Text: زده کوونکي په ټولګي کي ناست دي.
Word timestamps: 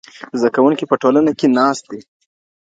زده 0.39 0.49
کوونکي 0.55 0.85
په 0.87 0.95
ټولګي 1.01 1.33
کي 1.39 1.47
ناست 1.57 1.83
دي. 1.91 2.01